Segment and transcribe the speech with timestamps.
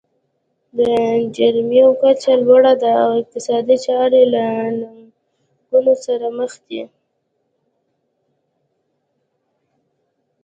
[0.77, 0.79] د
[1.35, 4.43] جرایمو کچه لوړه ده او اقتصادي چارې له
[5.69, 6.81] ننګونو سره مخ دي.